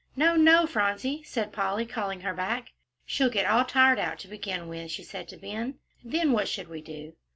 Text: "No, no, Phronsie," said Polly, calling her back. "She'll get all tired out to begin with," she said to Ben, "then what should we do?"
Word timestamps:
"No, 0.15 0.35
no, 0.35 0.65
Phronsie," 0.65 1.21
said 1.21 1.53
Polly, 1.53 1.85
calling 1.85 2.21
her 2.21 2.33
back. 2.33 2.73
"She'll 3.05 3.29
get 3.29 3.45
all 3.45 3.63
tired 3.63 3.99
out 3.99 4.17
to 4.21 4.27
begin 4.27 4.67
with," 4.67 4.89
she 4.89 5.03
said 5.03 5.27
to 5.27 5.37
Ben, 5.37 5.77
"then 6.03 6.31
what 6.31 6.47
should 6.47 6.69
we 6.69 6.81
do?" 6.81 7.13